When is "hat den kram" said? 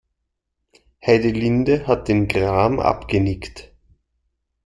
1.85-2.79